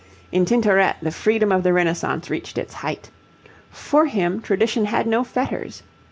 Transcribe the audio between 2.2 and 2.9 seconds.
reached its